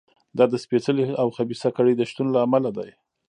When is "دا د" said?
0.37-0.53